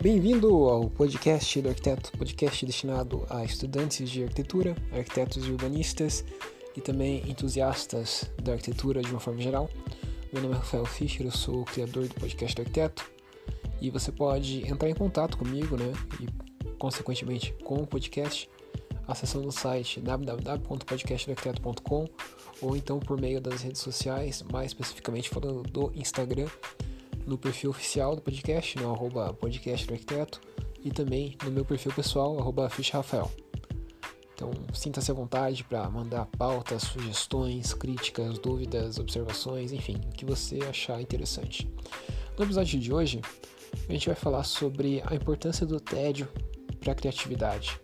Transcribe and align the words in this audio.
Bem-vindo 0.00 0.68
ao 0.68 0.88
podcast 0.88 1.60
do 1.60 1.70
arquiteto, 1.70 2.12
podcast 2.16 2.64
destinado 2.64 3.26
a 3.28 3.44
estudantes 3.44 4.08
de 4.08 4.22
arquitetura, 4.22 4.76
arquitetos 4.92 5.44
e 5.44 5.50
urbanistas 5.50 6.24
e 6.76 6.80
também 6.80 7.28
entusiastas 7.28 8.30
da 8.40 8.52
arquitetura 8.52 9.02
de 9.02 9.10
uma 9.10 9.18
forma 9.18 9.40
geral. 9.40 9.68
Meu 10.32 10.40
nome 10.40 10.54
é 10.54 10.58
Rafael 10.58 10.86
Fischer, 10.86 11.26
eu 11.26 11.32
sou 11.32 11.62
o 11.62 11.64
criador 11.64 12.06
do 12.06 12.14
podcast 12.14 12.54
do 12.54 12.60
arquiteto 12.60 13.10
e 13.80 13.90
você 13.90 14.12
pode 14.12 14.64
entrar 14.70 14.88
em 14.88 14.94
contato 14.94 15.36
comigo, 15.36 15.76
né, 15.76 15.92
e 16.20 16.28
consequentemente 16.78 17.52
com 17.64 17.82
o 17.82 17.86
podcast, 17.86 18.48
acessando 19.04 19.48
o 19.48 19.52
site 19.52 20.00
www.podcastdoarquiteto.com 20.00 22.06
ou 22.60 22.76
então 22.76 23.00
por 23.00 23.20
meio 23.20 23.40
das 23.40 23.62
redes 23.62 23.80
sociais, 23.80 24.44
mais 24.52 24.68
especificamente 24.68 25.28
falando 25.28 25.64
do 25.64 25.90
Instagram, 25.96 26.46
no 27.28 27.38
perfil 27.38 27.70
oficial 27.70 28.16
do 28.16 28.22
podcast, 28.22 28.76
no 28.78 28.90
arroba 28.90 29.32
podcast 29.34 29.86
do 29.86 29.92
arquiteto, 29.92 30.40
e 30.82 30.90
também 30.90 31.36
no 31.44 31.50
meu 31.50 31.64
perfil 31.64 31.92
pessoal, 31.92 32.38
arroba 32.38 32.70
Rafael. 32.92 33.30
Então, 34.34 34.50
sinta-se 34.72 35.10
à 35.10 35.14
vontade 35.14 35.64
para 35.64 35.90
mandar 35.90 36.24
pautas, 36.26 36.82
sugestões, 36.82 37.74
críticas, 37.74 38.38
dúvidas, 38.38 38.98
observações, 38.98 39.72
enfim, 39.72 39.96
o 40.06 40.12
que 40.12 40.24
você 40.24 40.60
achar 40.68 41.00
interessante. 41.02 41.68
No 42.38 42.44
episódio 42.44 42.78
de 42.78 42.92
hoje, 42.92 43.20
a 43.88 43.92
gente 43.92 44.06
vai 44.06 44.14
falar 44.14 44.44
sobre 44.44 45.02
a 45.04 45.14
importância 45.14 45.66
do 45.66 45.80
tédio 45.80 46.28
para 46.78 46.92
a 46.92 46.94
criatividade. 46.94 47.78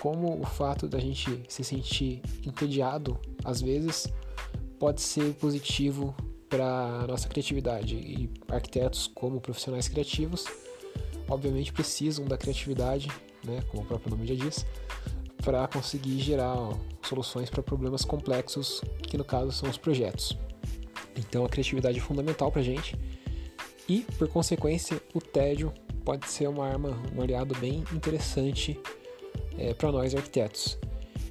Como 0.00 0.40
o 0.40 0.46
fato 0.46 0.88
da 0.88 1.00
gente 1.00 1.42
se 1.48 1.64
sentir 1.64 2.22
entediado, 2.46 3.18
às 3.44 3.60
vezes, 3.60 4.06
pode 4.78 5.02
ser 5.02 5.34
positivo 5.34 6.14
para 6.52 7.06
nossa 7.08 7.26
criatividade. 7.30 7.94
E 7.96 8.28
arquitetos, 8.48 9.06
como 9.06 9.40
profissionais 9.40 9.88
criativos, 9.88 10.44
obviamente 11.26 11.72
precisam 11.72 12.26
da 12.26 12.36
criatividade, 12.36 13.08
né, 13.42 13.62
como 13.70 13.82
o 13.82 13.86
próprio 13.86 14.10
nome 14.10 14.26
já 14.26 14.34
diz, 14.34 14.66
para 15.42 15.66
conseguir 15.66 16.18
gerar 16.18 16.54
soluções 17.02 17.48
para 17.48 17.62
problemas 17.62 18.04
complexos, 18.04 18.82
que 19.02 19.16
no 19.16 19.24
caso 19.24 19.50
são 19.50 19.70
os 19.70 19.78
projetos. 19.78 20.36
Então 21.16 21.42
a 21.42 21.48
criatividade 21.48 21.98
é 21.98 22.02
fundamental 22.02 22.52
para 22.52 22.60
a 22.60 22.64
gente 22.64 22.98
e, 23.88 24.00
por 24.18 24.28
consequência, 24.28 25.00
o 25.14 25.20
tédio 25.20 25.72
pode 26.04 26.28
ser 26.28 26.48
uma 26.48 26.66
arma, 26.68 27.02
um 27.16 27.22
aliado 27.22 27.54
bem 27.58 27.82
interessante 27.94 28.78
é, 29.56 29.72
para 29.72 29.90
nós 29.90 30.14
arquitetos. 30.14 30.78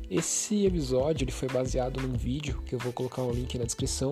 Esse 0.09 0.66
episódio 0.66 1.26
ele 1.26 1.31
foi 1.31 1.48
baseado 1.48 2.02
num 2.02 2.18
vídeo 2.18 2.62
que 2.66 2.74
eu 2.74 2.80
vou 2.80 2.92
colocar 2.92 3.22
um 3.22 3.31
link 3.31 3.58
na 3.58 3.66
descrição 3.66 4.12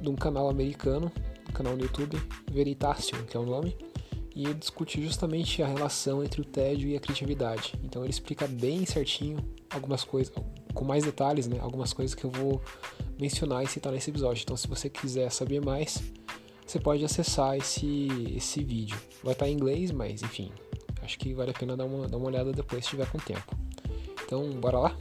de 0.00 0.08
um 0.08 0.14
canal 0.14 0.48
americano, 0.48 1.10
um 1.48 1.52
canal 1.52 1.76
no 1.76 1.82
YouTube, 1.82 2.20
Veritasium, 2.50 3.24
que 3.24 3.36
é 3.36 3.40
o 3.40 3.44
nome, 3.44 3.76
e 4.34 4.44
ele 4.44 4.54
discute 4.54 5.02
justamente 5.02 5.62
a 5.62 5.66
relação 5.66 6.22
entre 6.22 6.40
o 6.40 6.44
tédio 6.44 6.88
e 6.88 6.96
a 6.96 7.00
criatividade. 7.00 7.74
Então 7.82 8.02
ele 8.02 8.10
explica 8.10 8.46
bem 8.46 8.86
certinho 8.86 9.38
algumas 9.70 10.04
coisas, 10.04 10.32
com 10.72 10.84
mais 10.84 11.04
detalhes, 11.04 11.48
né? 11.48 11.58
Algumas 11.60 11.92
coisas 11.92 12.14
que 12.14 12.24
eu 12.24 12.30
vou 12.30 12.62
mencionar 13.18 13.64
e 13.64 13.66
citar 13.66 13.92
nesse 13.92 14.10
episódio. 14.10 14.42
Então 14.42 14.56
se 14.56 14.68
você 14.68 14.88
quiser 14.88 15.30
saber 15.30 15.60
mais, 15.60 16.02
você 16.64 16.78
pode 16.78 17.04
acessar 17.04 17.56
esse, 17.56 18.08
esse 18.36 18.62
vídeo. 18.62 18.96
Vai 19.24 19.32
estar 19.32 19.48
em 19.48 19.54
inglês, 19.54 19.90
mas 19.90 20.22
enfim, 20.22 20.52
acho 21.02 21.18
que 21.18 21.34
vale 21.34 21.50
a 21.50 21.54
pena 21.54 21.76
dar 21.76 21.86
uma, 21.86 22.06
dar 22.06 22.16
uma 22.16 22.26
olhada 22.26 22.52
depois 22.52 22.84
se 22.84 22.90
tiver 22.90 23.10
com 23.10 23.18
tempo. 23.18 23.56
Então, 24.24 24.50
bora 24.60 24.78
lá? 24.78 24.96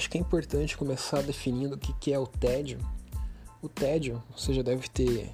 Acho 0.00 0.08
que 0.08 0.16
é 0.16 0.20
importante 0.20 0.78
começar 0.78 1.22
definindo 1.22 1.74
o 1.74 1.78
que 1.78 2.10
é 2.10 2.18
o 2.18 2.26
tédio. 2.26 2.78
O 3.60 3.68
tédio, 3.68 4.22
você 4.34 4.54
já 4.54 4.62
deve 4.62 4.88
ter 4.88 5.30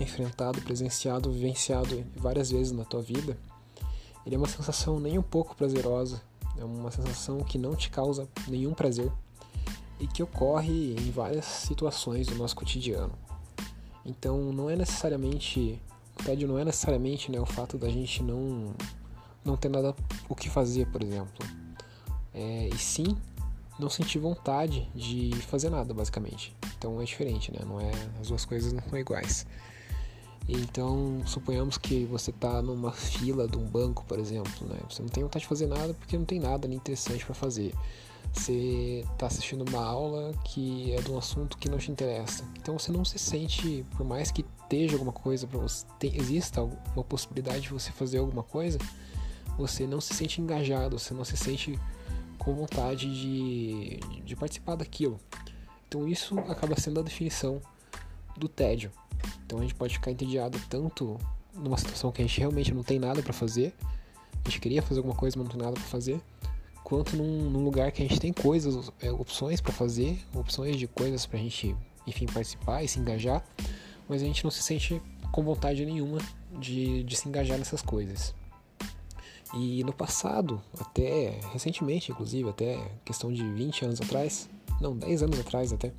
enfrentado, 0.00 0.58
presenciado, 0.62 1.30
vivenciado 1.30 2.02
várias 2.16 2.50
vezes 2.50 2.72
na 2.72 2.82
tua 2.82 3.02
vida. 3.02 3.36
Ele 4.24 4.34
é 4.34 4.38
uma 4.38 4.48
sensação 4.48 4.98
nem 4.98 5.18
um 5.18 5.22
pouco 5.22 5.54
prazerosa, 5.54 6.22
é 6.56 6.64
uma 6.64 6.90
sensação 6.90 7.40
que 7.40 7.58
não 7.58 7.76
te 7.76 7.90
causa 7.90 8.26
nenhum 8.48 8.72
prazer 8.72 9.12
e 10.00 10.06
que 10.06 10.22
ocorre 10.22 10.94
em 10.94 11.10
várias 11.10 11.44
situações 11.44 12.26
do 12.26 12.36
nosso 12.36 12.56
cotidiano. 12.56 13.12
Então, 14.02 14.50
não 14.50 14.70
é 14.70 14.76
necessariamente 14.76 15.78
o 16.18 16.24
tédio 16.24 16.48
não 16.48 16.58
é 16.58 16.64
necessariamente 16.64 17.30
né, 17.30 17.38
o 17.38 17.44
fato 17.44 17.76
da 17.76 17.90
gente 17.90 18.22
não 18.22 18.72
não 19.44 19.58
ter 19.58 19.68
nada 19.68 19.94
o 20.26 20.34
que 20.34 20.48
fazer, 20.48 20.86
por 20.86 21.02
exemplo. 21.02 21.46
É, 22.32 22.68
e 22.68 22.78
sim 22.78 23.14
não 23.78 23.90
sentir 23.90 24.18
vontade 24.18 24.88
de 24.94 25.30
fazer 25.48 25.70
nada, 25.70 25.92
basicamente. 25.92 26.54
Então 26.76 27.00
é 27.00 27.04
diferente, 27.04 27.52
né? 27.52 27.60
Não 27.64 27.80
é, 27.80 27.90
as 28.20 28.28
duas 28.28 28.44
coisas 28.44 28.72
não 28.72 28.82
são 28.82 28.98
iguais. 28.98 29.46
Então, 30.48 31.22
suponhamos 31.26 31.76
que 31.76 32.04
você 32.04 32.30
está 32.30 32.62
numa 32.62 32.92
fila 32.92 33.48
de 33.48 33.58
um 33.58 33.64
banco, 33.64 34.04
por 34.06 34.18
exemplo, 34.18 34.66
né? 34.68 34.78
Você 34.88 35.02
não 35.02 35.08
tem 35.08 35.24
vontade 35.24 35.42
de 35.42 35.48
fazer 35.48 35.66
nada 35.66 35.92
porque 35.94 36.16
não 36.16 36.24
tem 36.24 36.38
nada 36.38 36.72
interessante 36.72 37.24
para 37.24 37.34
fazer. 37.34 37.74
Você 38.32 39.04
está 39.12 39.26
assistindo 39.26 39.68
uma 39.68 39.82
aula 39.82 40.32
que 40.44 40.92
é 40.92 41.00
de 41.00 41.10
um 41.10 41.18
assunto 41.18 41.58
que 41.58 41.68
não 41.68 41.78
te 41.78 41.90
interessa. 41.90 42.44
Então 42.60 42.78
você 42.78 42.92
não 42.92 43.04
se 43.04 43.18
sente, 43.18 43.84
por 43.96 44.06
mais 44.06 44.30
que 44.30 44.44
esteja 44.62 44.94
alguma 44.94 45.12
coisa 45.12 45.46
para 45.46 45.58
você, 45.58 45.84
exista 46.02 46.62
uma 46.62 47.04
possibilidade 47.04 47.62
de 47.62 47.70
você 47.70 47.90
fazer 47.90 48.18
alguma 48.18 48.42
coisa, 48.42 48.78
você 49.58 49.86
não 49.86 50.00
se 50.00 50.14
sente 50.14 50.40
engajado, 50.40 50.98
você 50.98 51.14
não 51.14 51.24
se 51.24 51.36
sente 51.36 51.78
com 52.46 52.54
vontade 52.54 53.12
de, 53.12 53.98
de 54.24 54.36
participar 54.36 54.76
daquilo. 54.76 55.18
Então 55.88 56.06
isso 56.06 56.38
acaba 56.38 56.78
sendo 56.78 57.00
a 57.00 57.02
definição 57.02 57.60
do 58.36 58.48
tédio. 58.48 58.92
Então 59.44 59.58
a 59.58 59.62
gente 59.62 59.74
pode 59.74 59.94
ficar 59.94 60.12
entediado 60.12 60.56
tanto 60.70 61.18
numa 61.52 61.76
situação 61.76 62.12
que 62.12 62.22
a 62.22 62.24
gente 62.24 62.38
realmente 62.38 62.72
não 62.72 62.84
tem 62.84 63.00
nada 63.00 63.20
para 63.20 63.32
fazer, 63.32 63.74
a 64.44 64.48
gente 64.48 64.60
queria 64.60 64.80
fazer 64.80 65.00
alguma 65.00 65.16
coisa, 65.16 65.36
mas 65.36 65.48
não 65.48 65.56
tem 65.56 65.60
nada 65.60 65.72
para 65.72 65.88
fazer, 65.88 66.20
quanto 66.84 67.16
num, 67.16 67.50
num, 67.50 67.64
lugar 67.64 67.90
que 67.90 68.00
a 68.00 68.06
gente 68.06 68.20
tem 68.20 68.32
coisas, 68.32 68.92
é, 69.00 69.10
opções 69.10 69.60
para 69.60 69.72
fazer, 69.72 70.16
opções 70.32 70.76
de 70.76 70.86
coisas 70.86 71.26
para 71.26 71.40
a 71.40 71.42
gente, 71.42 71.74
enfim, 72.06 72.26
participar 72.26 72.84
e 72.84 72.88
se 72.88 73.00
engajar, 73.00 73.44
mas 74.08 74.22
a 74.22 74.24
gente 74.24 74.44
não 74.44 74.52
se 74.52 74.62
sente 74.62 75.02
com 75.32 75.42
vontade 75.42 75.84
nenhuma 75.84 76.18
de, 76.60 77.02
de 77.02 77.16
se 77.16 77.28
engajar 77.28 77.58
nessas 77.58 77.82
coisas. 77.82 78.32
E 79.54 79.84
no 79.84 79.92
passado, 79.92 80.60
até 80.78 81.38
recentemente, 81.52 82.10
inclusive, 82.10 82.48
até 82.48 82.76
questão 83.04 83.32
de 83.32 83.48
20 83.48 83.84
anos 83.84 84.00
atrás, 84.00 84.48
não, 84.80 84.96
10 84.96 85.22
anos 85.22 85.40
atrás 85.40 85.72
até, 85.72 85.92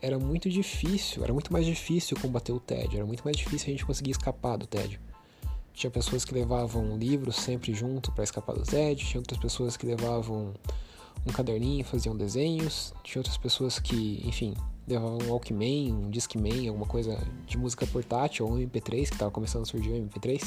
era 0.00 0.18
muito 0.18 0.48
difícil, 0.48 1.24
era 1.24 1.32
muito 1.32 1.52
mais 1.52 1.66
difícil 1.66 2.16
combater 2.20 2.52
o 2.52 2.60
tédio, 2.60 2.98
era 2.98 3.06
muito 3.06 3.24
mais 3.24 3.36
difícil 3.36 3.68
a 3.68 3.70
gente 3.70 3.84
conseguir 3.84 4.12
escapar 4.12 4.56
do 4.56 4.66
tédio. 4.66 5.00
Tinha 5.72 5.90
pessoas 5.90 6.24
que 6.24 6.32
levavam 6.32 6.96
livros 6.96 7.36
sempre 7.36 7.74
junto 7.74 8.12
para 8.12 8.24
escapar 8.24 8.54
do 8.54 8.62
tédio, 8.62 9.06
tinha 9.06 9.20
outras 9.20 9.40
pessoas 9.40 9.76
que 9.76 9.86
levavam 9.86 10.54
um 11.26 11.32
caderninho, 11.32 11.84
faziam 11.84 12.16
desenhos, 12.16 12.92
tinha 13.02 13.20
outras 13.20 13.36
pessoas 13.36 13.78
que, 13.78 14.22
enfim, 14.24 14.54
levavam 14.86 15.18
um 15.18 15.30
Walkman, 15.30 15.92
um 15.92 16.10
Discman, 16.10 16.68
alguma 16.68 16.86
coisa 16.86 17.18
de 17.46 17.58
música 17.58 17.86
portátil 17.86 18.46
ou 18.46 18.54
um 18.54 18.58
MP3, 18.58 19.08
que 19.08 19.14
estava 19.14 19.30
começando 19.30 19.62
a 19.62 19.66
surgir 19.66 19.90
o 19.90 19.94
MP3, 19.94 20.42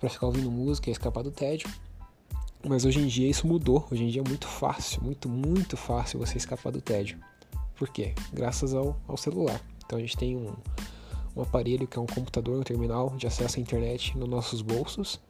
para 0.00 0.08
ficar 0.08 0.26
ouvindo 0.26 0.50
música 0.50 0.88
e 0.88 0.92
escapar 0.92 1.22
do 1.22 1.30
tédio. 1.30 1.70
Mas 2.66 2.84
hoje 2.84 2.98
em 2.98 3.06
dia 3.06 3.28
isso 3.28 3.46
mudou, 3.46 3.86
hoje 3.90 4.02
em 4.02 4.08
dia 4.08 4.22
é 4.22 4.28
muito 4.28 4.48
fácil, 4.48 5.02
muito, 5.02 5.28
muito 5.28 5.76
fácil 5.76 6.18
você 6.18 6.36
escapar 6.38 6.72
do 6.72 6.80
tédio. 6.80 7.18
Por 7.76 7.88
quê? 7.88 8.14
Graças 8.32 8.74
ao, 8.74 8.98
ao 9.06 9.16
celular. 9.16 9.60
Então 9.84 9.98
a 9.98 10.00
gente 10.00 10.16
tem 10.16 10.36
um, 10.36 10.52
um 11.36 11.42
aparelho 11.42 11.86
que 11.86 11.98
é 11.98 12.00
um 12.00 12.06
computador, 12.06 12.58
um 12.58 12.62
terminal 12.62 13.14
de 13.16 13.26
acesso 13.26 13.58
à 13.58 13.62
internet 13.62 14.16
nos 14.18 14.28
nossos 14.28 14.62
bolsos. 14.62 15.20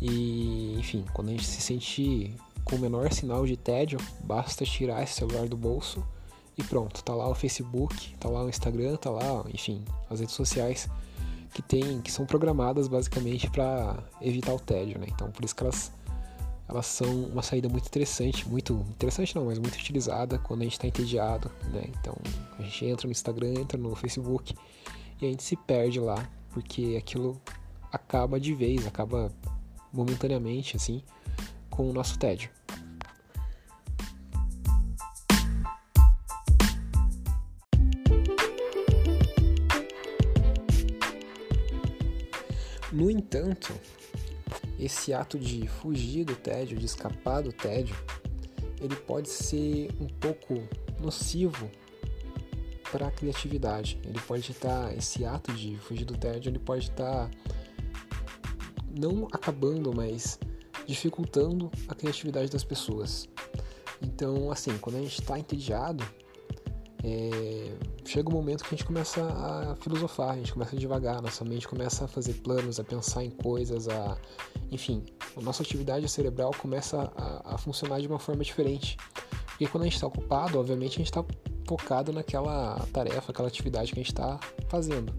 E, 0.00 0.76
enfim, 0.78 1.04
quando 1.12 1.28
a 1.28 1.32
gente 1.32 1.46
se 1.46 1.60
sente 1.60 2.34
com 2.64 2.76
o 2.76 2.78
menor 2.78 3.12
sinal 3.12 3.46
de 3.46 3.56
tédio, 3.56 3.98
basta 4.24 4.64
tirar 4.64 5.02
esse 5.02 5.14
celular 5.14 5.48
do 5.48 5.56
bolso 5.56 6.04
e 6.58 6.62
pronto, 6.62 7.02
tá 7.04 7.14
lá 7.14 7.28
o 7.28 7.34
Facebook, 7.34 8.16
tá 8.16 8.28
lá 8.28 8.44
o 8.44 8.48
Instagram, 8.48 8.96
tá 8.96 9.10
lá, 9.10 9.44
enfim, 9.54 9.84
as 10.10 10.18
redes 10.18 10.34
sociais 10.34 10.88
que 11.52 11.62
tem, 11.62 12.00
que 12.00 12.10
são 12.10 12.26
programadas 12.26 12.88
basicamente 12.88 13.50
para 13.50 13.98
evitar 14.20 14.52
o 14.52 14.60
tédio, 14.60 14.98
né? 14.98 15.06
Então 15.08 15.30
por 15.30 15.44
isso 15.44 15.54
que 15.54 15.62
elas 15.62 15.92
elas 16.68 16.84
são 16.84 17.24
uma 17.24 17.40
saída 17.42 17.66
muito 17.66 17.86
interessante, 17.86 18.46
muito 18.46 18.74
interessante 18.90 19.34
não, 19.34 19.46
mas 19.46 19.58
muito 19.58 19.74
utilizada 19.74 20.38
quando 20.38 20.60
a 20.60 20.64
gente 20.64 20.74
está 20.74 20.86
entediado, 20.86 21.50
né? 21.72 21.84
Então 21.98 22.14
a 22.58 22.62
gente 22.62 22.84
entra 22.84 23.06
no 23.06 23.12
Instagram, 23.12 23.54
entra 23.58 23.78
no 23.78 23.94
Facebook 23.96 24.54
e 25.20 25.26
a 25.26 25.28
gente 25.30 25.42
se 25.42 25.56
perde 25.56 25.98
lá, 25.98 26.28
porque 26.50 26.96
aquilo 26.98 27.40
acaba 27.90 28.38
de 28.38 28.52
vez, 28.54 28.86
acaba 28.86 29.32
momentaneamente 29.90 30.76
assim 30.76 31.02
com 31.70 31.88
o 31.88 31.92
nosso 31.92 32.18
tédio. 32.18 32.50
No 42.98 43.08
entanto, 43.08 43.72
esse 44.76 45.14
ato 45.14 45.38
de 45.38 45.68
fugir 45.68 46.24
do 46.24 46.34
tédio, 46.34 46.76
de 46.76 46.84
escapar 46.84 47.44
do 47.44 47.52
tédio, 47.52 47.94
ele 48.80 48.96
pode 48.96 49.28
ser 49.28 49.88
um 50.00 50.08
pouco 50.08 50.68
nocivo 51.00 51.70
para 52.90 53.06
a 53.06 53.10
criatividade. 53.12 54.00
Ele 54.02 54.18
pode 54.26 54.50
estar, 54.50 54.92
esse 54.96 55.24
ato 55.24 55.52
de 55.52 55.76
fugir 55.76 56.04
do 56.04 56.18
tédio, 56.18 56.50
ele 56.50 56.58
pode 56.58 56.86
estar 56.90 57.30
não 58.98 59.28
acabando, 59.30 59.94
mas 59.94 60.36
dificultando 60.84 61.70
a 61.86 61.94
criatividade 61.94 62.50
das 62.50 62.64
pessoas. 62.64 63.28
Então, 64.02 64.50
assim, 64.50 64.76
quando 64.78 64.96
a 64.96 65.02
gente 65.02 65.20
está 65.20 65.38
entediado, 65.38 66.02
é, 67.04 67.74
chega 68.08 68.30
um 68.30 68.32
momento 68.32 68.64
que 68.64 68.74
a 68.74 68.76
gente 68.76 68.86
começa 68.86 69.22
a 69.22 69.76
filosofar, 69.76 70.30
a 70.30 70.36
gente 70.36 70.54
começa 70.54 70.74
a 70.74 70.78
devagar, 70.78 71.20
nossa 71.20 71.44
mente 71.44 71.68
começa 71.68 72.06
a 72.06 72.08
fazer 72.08 72.32
planos, 72.34 72.80
a 72.80 72.84
pensar 72.84 73.22
em 73.22 73.30
coisas, 73.30 73.86
a, 73.86 74.16
enfim, 74.70 75.04
a 75.36 75.40
nossa 75.42 75.62
atividade 75.62 76.08
cerebral 76.08 76.50
começa 76.56 77.12
a, 77.14 77.54
a 77.54 77.58
funcionar 77.58 78.00
de 78.00 78.06
uma 78.06 78.18
forma 78.18 78.42
diferente. 78.42 78.96
Porque 79.46 79.66
quando 79.66 79.82
a 79.82 79.86
gente 79.86 79.96
está 79.96 80.06
ocupado, 80.06 80.58
obviamente 80.58 80.94
a 80.94 80.98
gente 80.98 81.06
está 81.06 81.22
focado 81.66 82.10
naquela 82.10 82.78
tarefa, 82.94 83.30
aquela 83.30 83.48
atividade 83.48 83.92
que 83.92 84.00
a 84.00 84.02
gente 84.02 84.12
está 84.12 84.40
fazendo. 84.70 85.12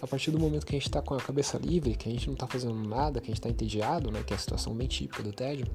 A 0.00 0.06
partir 0.06 0.30
do 0.30 0.38
momento 0.38 0.64
que 0.64 0.76
a 0.76 0.78
gente 0.78 0.88
está 0.88 1.02
com 1.02 1.14
a 1.14 1.20
cabeça 1.20 1.58
livre, 1.58 1.96
que 1.96 2.08
a 2.08 2.12
gente 2.12 2.28
não 2.28 2.34
está 2.34 2.46
fazendo 2.46 2.74
nada, 2.88 3.20
que 3.20 3.26
a 3.26 3.34
gente 3.34 3.38
está 3.38 3.48
entediado, 3.48 4.12
né, 4.12 4.22
que 4.22 4.32
é 4.32 4.36
a 4.36 4.38
situação 4.38 4.72
bem 4.74 4.86
típica 4.86 5.24
do 5.24 5.32
tédio, 5.32 5.66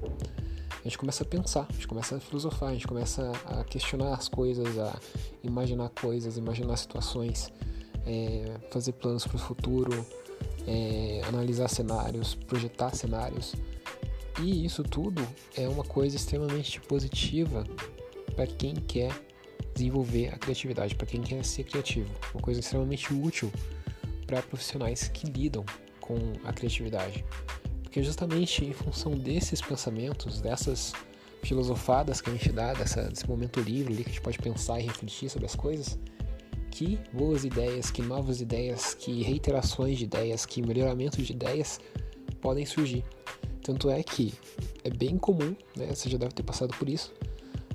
gente 0.88 0.98
começa 0.98 1.22
a 1.22 1.26
pensar, 1.26 1.66
a 1.68 1.72
gente 1.72 1.86
começa 1.86 2.16
a 2.16 2.20
filosofar, 2.20 2.70
a 2.70 2.72
gente 2.72 2.86
começa 2.86 3.30
a 3.46 3.64
questionar 3.64 4.14
as 4.14 4.28
coisas, 4.28 4.78
a 4.78 4.98
imaginar 5.42 5.90
coisas, 5.90 6.36
imaginar 6.36 6.76
situações, 6.76 7.52
é, 8.06 8.56
fazer 8.70 8.92
planos 8.92 9.26
para 9.26 9.36
o 9.36 9.38
futuro, 9.38 10.06
é, 10.66 11.20
analisar 11.28 11.68
cenários, 11.68 12.34
projetar 12.34 12.94
cenários. 12.94 13.54
E 14.40 14.64
isso 14.64 14.82
tudo 14.82 15.26
é 15.56 15.68
uma 15.68 15.84
coisa 15.84 16.16
extremamente 16.16 16.80
positiva 16.80 17.64
para 18.34 18.46
quem 18.46 18.74
quer 18.74 19.12
desenvolver 19.74 20.28
a 20.28 20.38
criatividade, 20.38 20.94
para 20.94 21.06
quem 21.06 21.20
quer 21.20 21.44
ser 21.44 21.64
criativo. 21.64 22.10
Uma 22.32 22.42
coisa 22.42 22.60
extremamente 22.60 23.12
útil 23.12 23.52
para 24.26 24.42
profissionais 24.42 25.08
que 25.08 25.26
lidam 25.26 25.64
com 26.00 26.16
a 26.44 26.52
criatividade. 26.52 27.24
Porque 27.98 28.06
justamente 28.06 28.64
em 28.64 28.72
função 28.72 29.18
desses 29.18 29.60
pensamentos, 29.60 30.40
dessas 30.40 30.92
filosofadas 31.42 32.20
que 32.20 32.30
a 32.30 32.32
gente 32.32 32.52
dá, 32.52 32.72
dessa, 32.72 33.02
desse 33.02 33.28
momento 33.28 33.58
livre 33.58 33.92
ali 33.92 34.04
que 34.04 34.10
a 34.10 34.12
gente 34.12 34.22
pode 34.22 34.38
pensar 34.38 34.78
e 34.78 34.84
refletir 34.84 35.28
sobre 35.28 35.46
as 35.46 35.56
coisas, 35.56 35.98
que 36.70 36.96
boas 37.12 37.42
ideias, 37.42 37.90
que 37.90 38.00
novas 38.00 38.40
ideias, 38.40 38.94
que 38.94 39.24
reiterações 39.24 39.98
de 39.98 40.04
ideias, 40.04 40.46
que 40.46 40.62
melhoramentos 40.62 41.26
de 41.26 41.32
ideias 41.32 41.80
podem 42.40 42.64
surgir. 42.64 43.04
Tanto 43.64 43.90
é 43.90 44.00
que 44.04 44.32
é 44.84 44.90
bem 44.90 45.18
comum, 45.18 45.56
né, 45.76 45.92
você 45.92 46.08
já 46.08 46.18
deve 46.18 46.34
ter 46.34 46.44
passado 46.44 46.72
por 46.78 46.88
isso, 46.88 47.12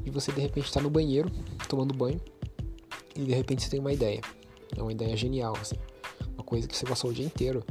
de 0.06 0.10
você 0.10 0.32
de 0.32 0.40
repente 0.40 0.68
estar 0.68 0.80
no 0.80 0.90
banheiro, 0.90 1.30
tomando 1.68 1.94
banho, 1.94 2.22
e 3.14 3.26
de 3.26 3.34
repente 3.34 3.64
você 3.64 3.72
tem 3.72 3.82
uma 3.82 3.92
ideia. 3.92 4.22
É 4.78 4.82
uma 4.82 4.94
ideia 4.94 5.18
genial, 5.18 5.54
assim. 5.60 5.76
Uma 6.34 6.46
coisa 6.46 6.66
que 6.66 6.78
você 6.78 6.86
passou 6.86 7.10
o 7.10 7.14
dia 7.14 7.26
inteiro 7.26 7.62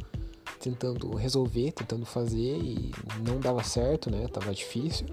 tentando 0.62 1.14
resolver, 1.16 1.72
tentando 1.72 2.06
fazer 2.06 2.56
e 2.56 2.92
não 3.26 3.40
dava 3.40 3.62
certo, 3.64 4.10
né? 4.10 4.28
Tava 4.28 4.54
difícil. 4.54 5.06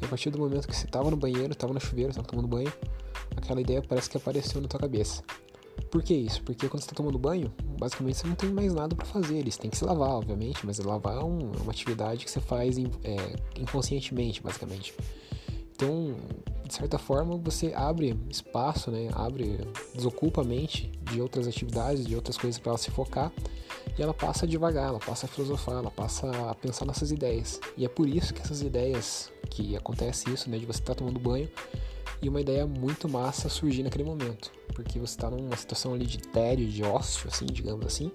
E 0.00 0.04
a 0.04 0.08
partir 0.08 0.30
do 0.30 0.38
momento 0.38 0.68
que 0.68 0.76
você 0.76 0.86
tava 0.86 1.10
no 1.10 1.16
banheiro, 1.16 1.54
tava 1.54 1.72
no 1.72 1.80
chuveiro, 1.80 2.12
tava 2.12 2.26
tomando 2.26 2.46
banho, 2.46 2.72
aquela 3.34 3.60
ideia 3.60 3.82
parece 3.82 4.10
que 4.10 4.16
apareceu 4.16 4.60
na 4.60 4.68
tua 4.68 4.78
cabeça. 4.78 5.22
Por 5.90 6.02
que 6.02 6.12
isso? 6.12 6.42
Porque 6.42 6.68
quando 6.68 6.82
você 6.82 6.86
está 6.86 6.94
tomando 6.94 7.18
banho, 7.18 7.52
basicamente 7.78 8.18
você 8.18 8.26
não 8.26 8.34
tem 8.34 8.50
mais 8.50 8.74
nada 8.74 8.94
para 8.94 9.06
fazer. 9.06 9.38
Eles 9.38 9.56
têm 9.56 9.70
que 9.70 9.78
se 9.78 9.84
lavar, 9.84 10.10
obviamente, 10.10 10.64
mas 10.66 10.78
lavar 10.78 11.16
é, 11.16 11.24
um, 11.24 11.52
é 11.58 11.62
uma 11.62 11.72
atividade 11.72 12.24
que 12.24 12.30
você 12.30 12.40
faz 12.40 12.76
é, 12.78 12.82
inconscientemente, 13.58 14.42
basicamente. 14.42 14.94
Então, 15.74 16.14
de 16.64 16.74
certa 16.74 16.98
forma, 16.98 17.36
você 17.36 17.72
abre 17.74 18.18
espaço, 18.30 18.90
né? 18.90 19.08
Abre, 19.12 19.60
desocupa 19.94 20.42
a 20.42 20.44
mente 20.44 20.90
de 21.02 21.20
outras 21.20 21.46
atividades, 21.46 22.06
de 22.06 22.14
outras 22.14 22.36
coisas 22.36 22.58
para 22.58 22.70
ela 22.70 22.78
se 22.78 22.90
focar 22.90 23.32
e 23.98 24.02
ela 24.02 24.14
passa 24.14 24.46
a 24.46 24.48
devagar, 24.48 24.88
ela 24.88 24.98
passa 24.98 25.26
a 25.26 25.28
filosofar, 25.28 25.76
ela 25.76 25.90
passa 25.90 26.30
a 26.50 26.54
pensar 26.54 26.86
nessas 26.86 27.10
ideias. 27.10 27.60
E 27.76 27.84
é 27.84 27.88
por 27.88 28.08
isso 28.08 28.32
que 28.32 28.40
essas 28.40 28.62
ideias, 28.62 29.30
que 29.50 29.76
acontece 29.76 30.30
isso, 30.30 30.48
né, 30.48 30.58
de 30.58 30.64
você 30.64 30.80
estar 30.80 30.94
tá 30.94 30.98
tomando 30.98 31.20
banho 31.20 31.48
e 32.22 32.28
uma 32.28 32.40
ideia 32.40 32.66
muito 32.66 33.08
massa 33.08 33.48
surgir 33.48 33.82
naquele 33.82 34.04
momento, 34.04 34.52
porque 34.74 34.98
você 34.98 35.14
está 35.14 35.28
numa 35.28 35.56
situação 35.56 35.92
ali 35.92 36.06
de 36.06 36.18
tédio, 36.18 36.68
de 36.68 36.82
ócio, 36.82 37.28
assim, 37.28 37.46
digamos 37.46 37.84
assim, 37.84 38.10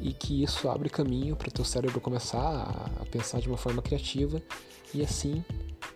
e 0.00 0.12
que 0.12 0.42
isso 0.42 0.68
abre 0.68 0.90
caminho 0.90 1.34
para 1.34 1.48
o 1.48 1.52
teu 1.52 1.64
cérebro 1.64 2.00
começar 2.00 2.90
a 3.00 3.04
pensar 3.06 3.40
de 3.40 3.48
uma 3.48 3.56
forma 3.56 3.80
criativa 3.80 4.42
e 4.92 5.02
assim 5.02 5.42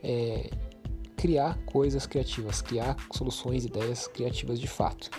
é, 0.02 0.48
criar 1.26 1.58
coisas 1.66 2.06
criativas, 2.06 2.62
criar 2.62 2.94
soluções, 3.10 3.64
ideias 3.64 4.06
criativas 4.06 4.60
de 4.60 4.68
fato. 4.68 5.10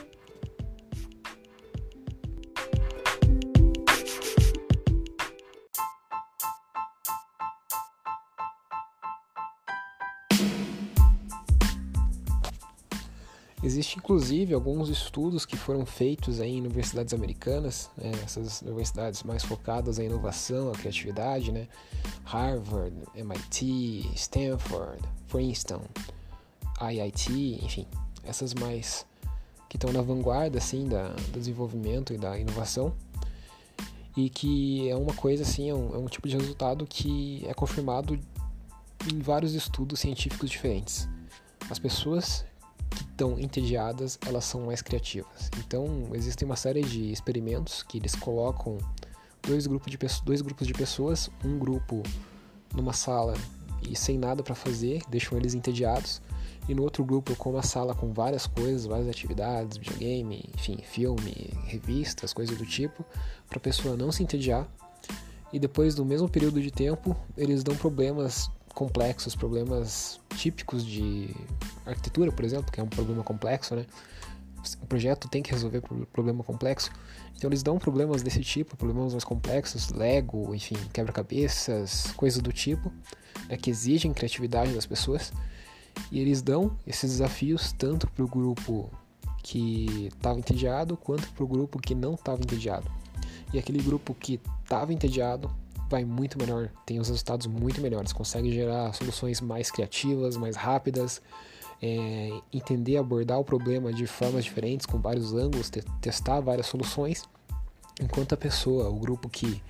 Existe 13.62 13.98
inclusive 13.98 14.54
alguns 14.54 14.88
estudos 14.88 15.46
que 15.46 15.58
foram 15.58 15.86
feitos 15.86 16.40
em 16.40 16.62
universidades 16.62 17.14
americanas, 17.14 17.90
né, 17.98 18.12
essas 18.24 18.62
universidades 18.62 19.24
mais 19.24 19.44
focadas 19.44 20.00
em 20.00 20.06
inovação, 20.06 20.72
a 20.72 20.72
criatividade, 20.72 21.52
né? 21.52 21.68
Harvard, 22.28 22.94
MIT, 23.16 24.12
Stanford, 24.16 25.02
Princeton, 25.30 25.82
IIT, 26.82 27.64
enfim, 27.64 27.88
essas 28.24 28.54
mais 28.54 29.06
que 29.70 29.78
estão 29.78 29.92
na 29.92 30.02
vanguarda 30.02 30.58
assim 30.58 30.88
da, 30.88 31.10
do 31.10 31.40
desenvolvimento 31.40 32.14
e 32.14 32.18
da 32.18 32.38
inovação 32.38 32.94
e 34.16 34.30
que 34.30 34.90
é 34.90 34.96
uma 34.96 35.14
coisa 35.14 35.44
assim, 35.44 35.70
é 35.70 35.76
um, 35.76 35.96
é 35.96 35.98
um 35.98 36.08
tipo 36.08 36.28
de 36.28 36.36
resultado 36.36 36.86
que 36.86 37.46
é 37.48 37.54
confirmado 37.54 38.20
em 39.10 39.20
vários 39.20 39.54
estudos 39.54 40.00
científicos 40.00 40.50
diferentes. 40.50 41.08
As 41.70 41.78
pessoas 41.78 42.44
que 42.90 43.04
estão 43.04 43.40
entediadas, 43.40 44.18
elas 44.26 44.44
são 44.44 44.62
mais 44.62 44.82
criativas. 44.82 45.52
Então, 45.60 46.10
existem 46.14 46.46
uma 46.46 46.56
série 46.56 46.82
de 46.82 47.12
experimentos 47.12 47.84
que 47.84 48.00
eles 48.00 48.16
colocam 48.16 48.80
dois 49.48 49.66
grupos 49.66 49.90
de, 49.90 49.98
dois 50.24 50.42
grupos 50.42 50.68
de 50.68 50.74
pessoas, 50.74 51.30
um 51.44 51.58
grupo 51.58 52.04
numa 52.76 52.94
sala 52.94 53.34
e 53.82 53.96
sem 53.96 54.18
nada 54.18 54.44
para 54.44 54.54
fazer, 54.54 55.02
deixam 55.10 55.38
eles 55.38 55.54
entediados, 55.54 56.22
e 56.68 56.76
no 56.76 56.84
outro 56.84 57.04
grupo 57.06 57.36
com 57.36 57.52
uma 57.52 57.64
sala 57.64 57.96
com 57.96 58.12
várias 58.12 58.46
coisas, 58.46 58.86
várias 58.86 59.08
atividades, 59.08 59.78
videogame, 59.78 60.50
enfim, 60.54 60.78
filme, 60.84 61.54
revistas, 61.64 62.34
coisas 62.34 62.58
do 62.58 62.66
tipo, 62.66 63.06
para 63.48 63.58
a 63.58 63.62
pessoa 63.62 63.96
não 63.96 64.12
se 64.12 64.22
entediar. 64.22 64.68
E 65.54 65.60
depois 65.60 65.96
do 65.96 66.04
mesmo 66.04 66.28
período 66.28 66.62
de 66.62 66.70
tempo, 66.70 67.16
eles 67.38 67.64
dão 67.64 67.74
problemas 67.76 68.52
complexos, 68.74 69.34
problemas 69.34 70.20
típicos 70.36 70.86
de 70.86 71.34
arquitetura, 71.86 72.34
por 72.34 72.44
exemplo, 72.44 72.70
que 72.70 72.82
é 72.82 72.84
um 72.84 72.90
problema 72.90 73.24
complexo, 73.24 73.74
né? 73.74 73.86
O 74.82 74.88
projeto 74.88 75.30
tem 75.30 75.42
que 75.42 75.52
resolver 75.52 75.82
problema 76.12 76.44
complexo. 76.44 76.92
Então 77.36 77.50
eles 77.50 77.64
dão 77.64 77.78
problemas 77.78 78.22
desse 78.22 78.42
tipo, 78.42 78.76
problemas 78.76 79.14
mais 79.14 79.24
complexos, 79.24 79.90
Lego, 79.90 80.54
enfim, 80.54 80.76
quebra-cabeças, 80.92 82.12
coisas 82.18 82.42
do 82.42 82.52
tipo, 82.52 82.92
né, 83.48 83.58
que 83.58 83.70
exigem 83.70 84.14
criatividade 84.14 84.74
das 84.74 84.86
pessoas. 84.86 85.32
E 86.12 86.20
eles 86.20 86.42
dão 86.42 86.78
esses 86.86 87.12
desafios 87.12 87.72
tanto 87.72 88.08
para 88.10 88.24
o 88.24 88.28
grupo 88.28 88.92
que 89.44 90.08
estava 90.08 90.38
entediado 90.38 90.98
quanto 90.98 91.32
para 91.32 91.44
o 91.44 91.48
grupo 91.48 91.80
que 91.80 91.96
não 91.96 92.16
estava 92.16 92.42
entediado. 92.42 92.90
E 93.54 93.58
aquele 93.58 93.82
grupo 93.82 94.14
que 94.14 94.40
estava 94.64 94.92
entediado 94.92 95.50
vai 95.90 96.04
muito 96.04 96.38
melhor, 96.38 96.70
tem 96.86 97.00
os 97.00 97.08
resultados 97.08 97.48
muito 97.48 97.82
melhores, 97.82 98.12
consegue 98.12 98.52
gerar 98.52 98.92
soluções 98.94 99.40
mais 99.40 99.72
criativas, 99.72 100.36
mais 100.36 100.56
rápidas, 100.58 101.22
é, 101.82 102.30
entender, 102.52 102.98
abordar 102.98 103.40
o 103.40 103.44
problema 103.44 103.94
de 103.94 104.08
formas 104.08 104.44
diferentes, 104.44 104.86
com 104.86 105.00
vários 105.00 105.34
ângulos, 105.34 105.70
te 105.70 105.82
testar 106.02 106.40
várias 106.40 106.68
soluções, 106.68 107.24
enquanto 108.02 108.34
a 108.34 108.38
pessoa, 108.38 108.90
o 108.90 109.00
grupo 109.00 109.30
que 109.30 109.62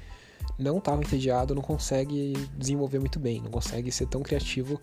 não 0.57 0.77
estava 0.77 1.01
entediado, 1.01 1.53
não 1.53 1.61
consegue 1.61 2.33
desenvolver 2.57 2.99
muito 2.99 3.19
bem, 3.19 3.41
não 3.41 3.51
consegue 3.51 3.91
ser 3.91 4.07
tão 4.07 4.21
criativo 4.21 4.79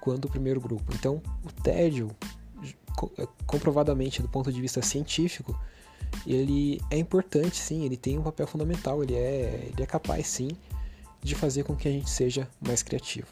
quanto 0.00 0.26
o 0.26 0.30
primeiro 0.30 0.60
grupo. 0.60 0.92
Então, 0.94 1.22
o 1.44 1.52
tédio, 1.62 2.10
é, 3.18 3.28
comprovadamente 3.46 4.20
do 4.20 4.28
ponto 4.28 4.52
de 4.52 4.60
vista 4.60 4.82
científico, 4.82 5.58
ele 6.26 6.80
é 6.90 6.98
importante 6.98 7.56
sim, 7.56 7.84
ele 7.84 7.96
tem 7.96 8.18
um 8.18 8.22
papel 8.22 8.46
fundamental, 8.46 9.02
ele 9.02 9.14
é, 9.14 9.70
ele 9.72 9.82
é 9.82 9.86
capaz 9.86 10.26
sim 10.26 10.48
de 11.22 11.34
fazer 11.34 11.62
com 11.62 11.76
que 11.76 11.86
a 11.86 11.90
gente 11.90 12.10
seja 12.10 12.48
mais 12.60 12.82
criativo. 12.82 13.28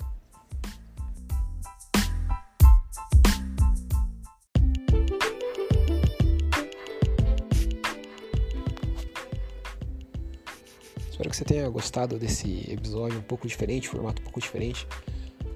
Espero 11.20 11.30
que 11.32 11.36
você 11.36 11.44
tenha 11.44 11.68
gostado 11.68 12.18
desse 12.18 12.64
episódio 12.72 13.18
um 13.18 13.22
pouco 13.22 13.46
diferente, 13.46 13.90
formato 13.90 14.22
um 14.22 14.24
pouco 14.24 14.40
diferente 14.40 14.86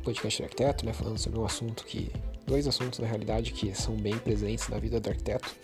podcast 0.02 0.42
do 0.42 0.44
arquiteto, 0.44 0.84
né? 0.84 0.92
Falando 0.92 1.16
sobre 1.16 1.38
um 1.38 1.44
assunto 1.46 1.86
que. 1.86 2.12
Dois 2.46 2.68
assuntos 2.68 2.98
na 2.98 3.06
realidade 3.06 3.50
que 3.50 3.74
são 3.74 3.96
bem 3.96 4.18
presentes 4.18 4.68
na 4.68 4.78
vida 4.78 5.00
do 5.00 5.08
arquiteto, 5.08 5.56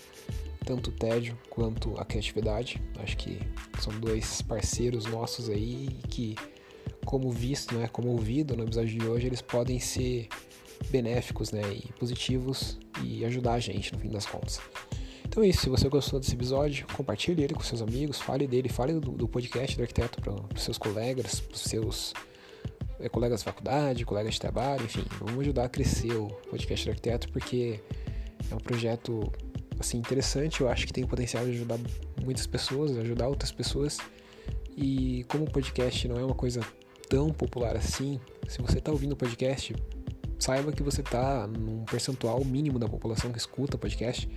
tanto 0.64 0.88
o 0.88 0.92
tédio 0.94 1.38
quanto 1.50 1.94
a 2.00 2.04
criatividade. 2.06 2.80
Acho 2.98 3.14
que 3.18 3.42
são 3.78 3.92
dois 4.00 4.40
parceiros 4.40 5.04
nossos 5.04 5.50
aí 5.50 5.90
que, 6.08 6.34
como 7.04 7.30
visto, 7.30 7.74
né, 7.74 7.86
como 7.86 8.08
ouvido 8.08 8.56
no 8.56 8.64
episódio 8.64 8.98
de 8.98 9.06
hoje, 9.06 9.26
eles 9.26 9.42
podem 9.42 9.78
ser 9.78 10.28
benéficos 10.88 11.52
né, 11.52 11.60
e 11.74 11.92
positivos 11.98 12.78
e 13.04 13.22
ajudar 13.26 13.52
a 13.52 13.60
gente 13.60 13.92
no 13.92 13.98
fim 13.98 14.08
das 14.08 14.24
contas. 14.24 14.62
Então 15.30 15.44
é 15.44 15.46
isso, 15.46 15.60
se 15.60 15.68
você 15.68 15.88
gostou 15.88 16.18
desse 16.18 16.34
episódio, 16.34 16.84
compartilhe 16.92 17.44
ele 17.44 17.54
com 17.54 17.60
seus 17.60 17.80
amigos, 17.80 18.20
fale 18.20 18.48
dele, 18.48 18.68
fale 18.68 18.94
do, 18.94 19.12
do 19.12 19.28
podcast 19.28 19.76
do 19.76 19.82
arquiteto 19.82 20.20
para 20.20 20.32
os 20.32 20.60
seus 20.60 20.76
colegas, 20.76 21.38
para 21.38 21.54
os 21.54 21.60
seus 21.60 22.12
é, 22.98 23.08
colegas 23.08 23.38
de 23.38 23.44
faculdade, 23.44 24.04
colegas 24.04 24.34
de 24.34 24.40
trabalho, 24.40 24.84
enfim, 24.84 25.04
vamos 25.20 25.38
ajudar 25.42 25.66
a 25.66 25.68
crescer 25.68 26.12
o 26.14 26.26
podcast 26.50 26.84
do 26.84 26.90
arquiteto 26.90 27.28
porque 27.28 27.80
é 28.50 28.54
um 28.56 28.58
projeto 28.58 29.32
assim 29.78 29.98
interessante, 29.98 30.62
eu 30.62 30.68
acho 30.68 30.84
que 30.84 30.92
tem 30.92 31.04
o 31.04 31.06
potencial 31.06 31.44
de 31.44 31.52
ajudar 31.52 31.78
muitas 32.24 32.48
pessoas, 32.48 32.98
ajudar 32.98 33.28
outras 33.28 33.52
pessoas. 33.52 33.98
E 34.76 35.24
como 35.28 35.44
o 35.44 35.50
podcast 35.50 36.08
não 36.08 36.18
é 36.18 36.24
uma 36.24 36.34
coisa 36.34 36.60
tão 37.08 37.30
popular 37.30 37.76
assim, 37.76 38.18
se 38.48 38.60
você 38.60 38.78
está 38.78 38.90
ouvindo 38.90 39.12
o 39.12 39.16
podcast, 39.16 39.76
saiba 40.40 40.72
que 40.72 40.82
você 40.82 41.02
está 41.02 41.46
num 41.46 41.84
percentual 41.84 42.44
mínimo 42.44 42.80
da 42.80 42.88
população 42.88 43.30
que 43.30 43.38
escuta 43.38 43.78
podcast. 43.78 44.28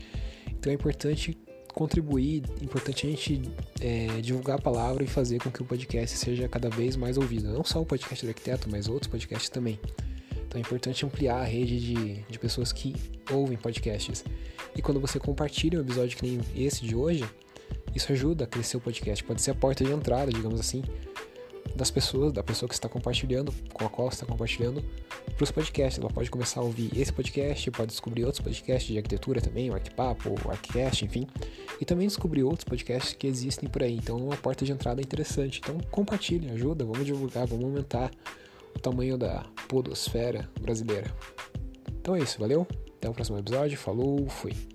Então 0.64 0.72
é 0.72 0.76
importante 0.76 1.38
contribuir, 1.74 2.42
importante 2.62 3.06
a 3.06 3.10
gente 3.10 3.42
é, 3.82 4.22
divulgar 4.22 4.58
a 4.58 4.62
palavra 4.62 5.04
e 5.04 5.08
fazer 5.08 5.44
com 5.44 5.52
que 5.52 5.62
o 5.62 5.66
podcast 5.66 6.18
seja 6.18 6.48
cada 6.48 6.70
vez 6.70 6.96
mais 6.96 7.18
ouvido. 7.18 7.52
Não 7.52 7.66
só 7.66 7.82
o 7.82 7.86
podcast 7.86 8.26
do 8.26 8.30
arquiteto, 8.30 8.70
mas 8.72 8.88
outros 8.88 9.12
podcasts 9.12 9.50
também. 9.50 9.78
Então 10.48 10.58
é 10.58 10.62
importante 10.62 11.06
ampliar 11.06 11.42
a 11.42 11.44
rede 11.44 11.82
de, 11.82 12.14
de 12.30 12.40
pessoas 12.40 12.72
que 12.72 12.96
ouvem 13.30 13.58
podcasts. 13.58 14.24
E 14.74 14.82
quando 14.82 15.02
você 15.02 15.20
compartilha 15.20 15.80
um 15.80 15.82
episódio 15.82 16.16
que 16.16 16.26
nem 16.26 16.40
esse 16.56 16.86
de 16.86 16.96
hoje, 16.96 17.26
isso 17.94 18.14
ajuda 18.14 18.46
a 18.46 18.48
crescer 18.48 18.78
o 18.78 18.80
podcast. 18.80 19.22
Pode 19.22 19.42
ser 19.42 19.52
a 19.52 19.56
porta 19.56 19.84
de 19.84 19.92
entrada, 19.92 20.32
digamos 20.32 20.62
assim, 20.62 20.82
das 21.76 21.90
pessoas, 21.90 22.32
da 22.32 22.44
pessoa 22.44 22.68
que 22.68 22.76
está 22.76 22.88
compartilhando, 22.88 23.54
com 23.74 23.86
a 23.86 23.90
qual 23.90 24.10
está 24.10 24.26
compartilhando, 24.26 24.84
para 25.36 25.44
os 25.44 25.52
podcasts. 25.52 26.02
Ela 26.02 26.12
pode 26.12 26.30
começar 26.30 26.62
a 26.62 26.64
ouvir 26.64 26.92
esse 26.98 27.12
podcast, 27.12 27.70
pode 27.72 27.88
descobrir 27.88 28.26
outros 28.26 28.44
podcasts 28.44 28.92
de 28.92 28.98
arquitetura 28.98 29.42
também, 29.42 29.70
o 29.70 29.74
Arquipapo, 29.74 30.36
o 30.46 30.52
Arquicast, 30.52 31.06
enfim, 31.06 31.28
e 31.80 31.86
também 31.86 32.08
descobrir 32.08 32.44
outros 32.44 32.64
podcasts 32.64 33.14
que 33.14 33.28
existem 33.28 33.70
por 33.70 33.84
aí. 33.84 33.96
Então, 33.96 34.18
é 34.18 34.24
uma 34.24 34.38
porta 34.38 34.66
de 34.66 34.72
entrada 34.72 35.02
interessante. 35.02 35.60
Então, 35.64 35.78
compartilhe, 35.92 36.50
ajuda, 36.52 36.86
vamos 36.86 37.06
divulgar, 37.06 37.48
vamos 37.48 37.66
aumentar 37.66 38.12
o 38.76 38.80
tamanho 38.80 39.18
da 39.18 39.46
podosfera 39.68 40.50
brasileira. 40.62 41.14
Então 42.00 42.16
é 42.16 42.20
isso, 42.20 42.40
valeu? 42.40 42.68
Até 42.98 43.10
o 43.10 43.14
próximo 43.14 43.38
episódio, 43.38 43.78
falou, 43.78 44.28
fui. 44.28 44.73